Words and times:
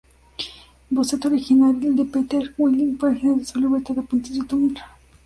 Boceto 0.89 1.27
original 1.27 1.79
de 1.95 2.05
Peter 2.05 2.55
Wilding 2.57 2.93
y 2.95 2.97
páginas 2.97 3.37
de 3.37 3.45
su 3.45 3.59
libreta 3.59 3.93
de 3.93 3.99
apuntes 3.99 4.35
en 4.35 4.47
Tumblr. 4.47 4.81